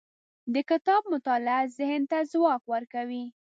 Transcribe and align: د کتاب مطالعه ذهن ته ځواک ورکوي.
د 0.53 0.55
کتاب 0.69 1.01
مطالعه 1.13 1.63
ذهن 1.77 2.01
ته 2.11 2.17
ځواک 2.31 2.63
ورکوي. 2.73 3.25